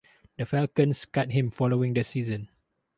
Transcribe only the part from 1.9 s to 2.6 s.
the season.